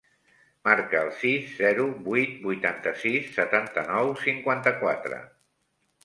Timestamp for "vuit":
2.07-2.31